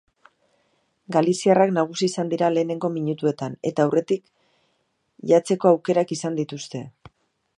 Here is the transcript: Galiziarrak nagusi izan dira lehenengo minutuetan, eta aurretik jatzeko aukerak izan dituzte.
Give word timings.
Galiziarrak 1.15 1.73
nagusi 1.75 2.07
izan 2.07 2.31
dira 2.31 2.49
lehenengo 2.53 2.91
minutuetan, 2.95 3.59
eta 3.71 3.85
aurretik 3.89 4.25
jatzeko 5.33 5.73
aukerak 5.75 6.17
izan 6.19 6.41
dituzte. 6.43 6.85